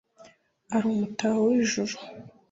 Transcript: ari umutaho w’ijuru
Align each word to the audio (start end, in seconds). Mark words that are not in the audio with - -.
ari 0.75 0.85
umutaho 0.93 1.39
w’ijuru 1.49 1.95